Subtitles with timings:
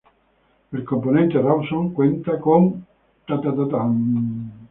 [0.71, 2.87] El componente Rawson cuenta con